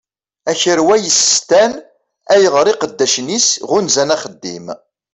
[0.51, 1.71] Akerwa yessestan
[2.33, 4.65] ayɣeṛ iqeddacen-is ɣunzan axeddim.